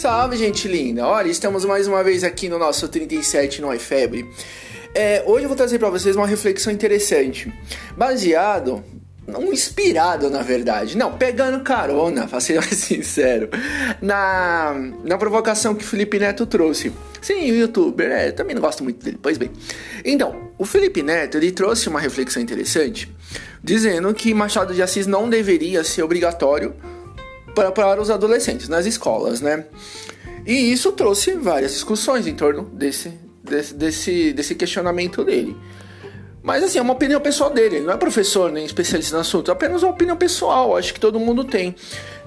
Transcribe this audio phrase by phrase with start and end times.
[0.00, 1.06] Salve, gente linda!
[1.06, 4.26] Olha, estamos mais uma vez aqui no nosso 37 Não é Febre.
[4.94, 7.52] É, hoje eu vou trazer para vocês uma reflexão interessante,
[7.98, 8.82] baseado,
[9.26, 13.50] não inspirado na verdade, não, pegando carona, pra ser mais sincero,
[14.00, 14.74] na,
[15.04, 16.90] na provocação que o Felipe Neto trouxe.
[17.20, 19.50] Sim, o youtuber, é, também não gosto muito dele, pois bem.
[20.02, 23.14] Então, o Felipe Neto, ele trouxe uma reflexão interessante,
[23.62, 26.74] dizendo que Machado de Assis não deveria ser obrigatório
[27.54, 29.64] para, para os adolescentes nas escolas, né?
[30.46, 35.56] E isso trouxe várias discussões em torno desse, desse, desse, desse questionamento dele.
[36.42, 39.50] Mas assim, é uma opinião pessoal dele, ele não é professor nem especialista no assunto,
[39.50, 41.74] é apenas uma opinião pessoal, acho que todo mundo tem,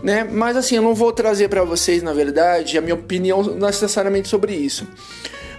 [0.04, 0.24] né?
[0.24, 4.54] Mas assim, eu não vou trazer para vocês, na verdade, a minha opinião necessariamente sobre
[4.54, 4.88] isso.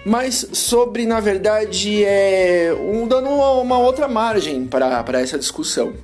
[0.07, 5.95] Mas sobre, na verdade, é um, dando uma, uma outra margem para essa discussão.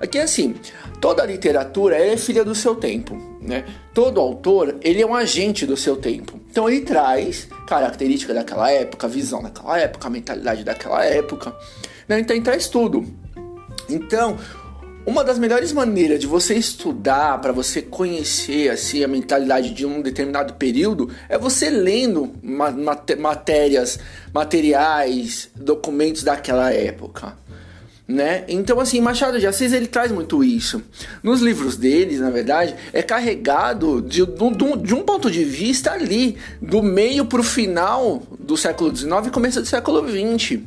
[0.00, 0.54] Aqui é assim,
[1.00, 3.64] Toda literatura é filha do seu tempo, né?
[3.92, 6.40] Todo autor, ele é um agente do seu tempo.
[6.50, 11.54] Então ele traz característica daquela época, visão daquela época, mentalidade daquela época,
[12.08, 12.20] né?
[12.20, 13.04] Então ele traz tudo.
[13.88, 14.36] Então,
[15.04, 20.00] uma das melhores maneiras de você estudar, para você conhecer assim a mentalidade de um
[20.00, 23.98] determinado período, é você lendo matérias,
[24.32, 27.36] materiais, documentos daquela época
[28.08, 28.44] né?
[28.48, 30.82] Então assim, Machado de Assis ele traz muito isso.
[31.22, 36.36] Nos livros deles, na verdade, é carregado de, de, de um ponto de vista ali
[36.60, 40.60] do meio para o final do século XIX e começo do século XX.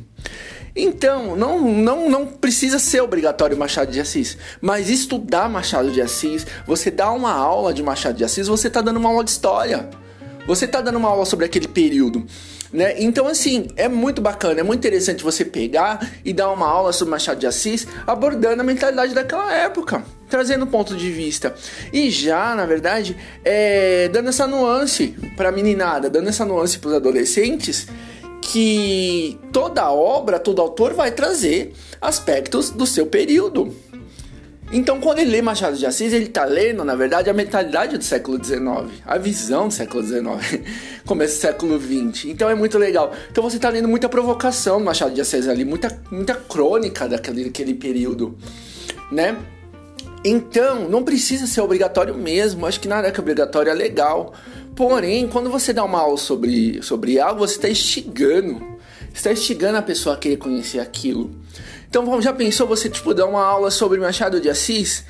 [0.74, 6.46] Então, não, não, não precisa ser obrigatório Machado de Assis, mas estudar Machado de Assis,
[6.66, 9.88] você dá uma aula de Machado de Assis, você está dando uma aula de história.
[10.46, 12.26] Você está dando uma aula sobre aquele período.
[12.72, 12.94] Né?
[13.02, 17.10] Então, assim, é muito bacana, é muito interessante você pegar e dar uma aula sobre
[17.10, 21.54] Machado de Assis abordando a mentalidade daquela época, trazendo ponto de vista.
[21.92, 26.90] E já, na verdade, é, dando essa nuance para a meninada, dando essa nuance para
[26.90, 27.88] os adolescentes
[28.40, 33.74] que toda obra, todo autor vai trazer aspectos do seu período.
[34.72, 38.04] Então, quando ele lê Machado de Assis, ele está lendo, na verdade, a mentalidade do
[38.04, 40.62] século XIX, a visão do século XIX,
[41.04, 42.26] começo do século XX.
[42.26, 43.12] Então, é muito legal.
[43.30, 47.44] Então, você está lendo muita provocação do Machado de Assis ali, muita, muita crônica daquele,
[47.44, 48.38] daquele período,
[49.10, 49.36] né?
[50.24, 52.66] Então, não precisa ser obrigatório mesmo.
[52.66, 54.34] Acho que nada que obrigatório é legal.
[54.76, 58.78] Porém, quando você dá uma aula sobre, sobre algo, você está instigando.
[59.12, 61.30] Está instigando a pessoa a querer conhecer aquilo.
[61.90, 65.04] Então, já pensou você tipo dar uma aula sobre Machado de Assis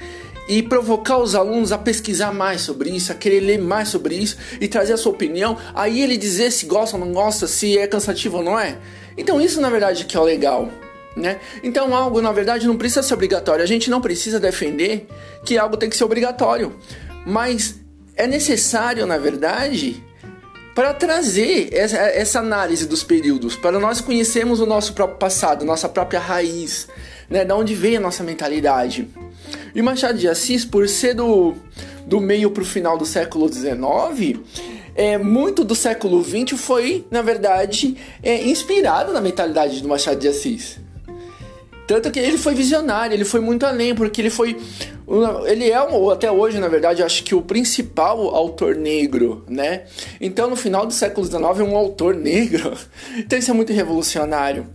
[0.49, 4.39] e provocar os alunos a pesquisar mais sobre isso, a querer ler mais sobre isso
[4.59, 7.87] e trazer a sua opinião, aí ele dizer se gosta ou não gosta, se é
[7.87, 8.79] cansativo ou não é?
[9.19, 10.71] Então, isso na verdade que é o legal.
[11.15, 11.41] Né?
[11.65, 13.63] Então algo na verdade não precisa ser obrigatório.
[13.63, 15.09] A gente não precisa defender
[15.45, 16.75] que algo tem que ser obrigatório,
[17.27, 17.75] mas
[18.17, 20.03] é necessário na verdade
[20.75, 25.89] para trazer essa, essa, análise dos períodos, para nós conhecermos o nosso próprio passado, nossa
[25.89, 26.89] própria raiz,
[27.29, 29.09] né, da onde vem a nossa mentalidade.
[29.75, 31.55] E Machado de Assis, por ser do,
[32.07, 34.41] do meio para o final do século XIX,
[34.95, 40.29] é, muito do século XX foi, na verdade, é, inspirado na mentalidade do Machado de
[40.29, 40.79] Assis.
[41.87, 44.57] Tanto que ele foi visionário, ele foi muito além, porque ele foi.
[45.47, 49.85] Ele é, ou até hoje, na verdade, acho que o principal autor negro, né?
[50.21, 52.77] Então, no final do século XIX, é um autor negro.
[53.19, 54.69] Então, isso é muito revolucionário.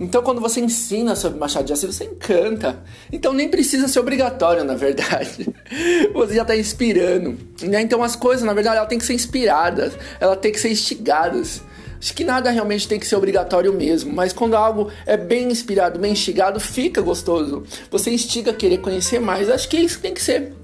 [0.00, 2.82] Então, quando você ensina sobre Machado de Assis, você encanta.
[3.12, 5.46] Então, nem precisa ser obrigatório, na verdade.
[6.14, 7.36] Você já está inspirando.
[7.62, 7.82] Né?
[7.82, 11.62] Então, as coisas, na verdade, elas têm que ser inspiradas, elas têm que ser instigadas.
[12.00, 15.98] Acho que nada realmente tem que ser obrigatório mesmo, mas quando algo é bem inspirado,
[15.98, 17.64] bem instigado, fica gostoso.
[17.90, 19.50] Você instiga a querer conhecer mais.
[19.50, 20.54] Acho que é isso tem que ser.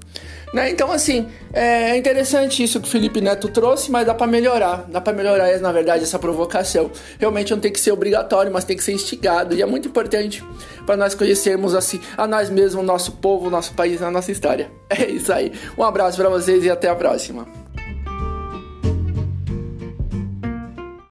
[0.53, 0.69] Né?
[0.69, 4.85] Então, assim, é interessante isso que o Felipe Neto trouxe, mas dá para melhorar.
[4.87, 6.89] Dá para melhorar, na verdade, essa provocação.
[7.19, 9.53] Realmente não tem que ser obrigatório, mas tem que ser instigado.
[9.53, 10.43] E é muito importante
[10.85, 14.31] para nós conhecermos assim, a nós mesmos, o nosso povo, o nosso país, a nossa
[14.31, 14.71] história.
[14.89, 15.51] É isso aí.
[15.77, 17.45] Um abraço para vocês e até a próxima.